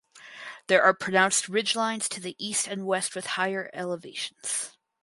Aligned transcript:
There 0.65 0.81
are 0.81 0.95
pronounced 0.95 1.45
ridgelines 1.47 2.09
to 2.09 2.19
the 2.19 2.35
east 2.39 2.65
and 2.67 2.87
west 2.87 3.13
with 3.15 3.27
higher 3.37 3.69
elevations. 3.71 4.75